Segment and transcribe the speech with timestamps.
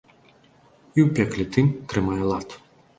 [0.07, 2.61] І ў пекле тым трымае лад!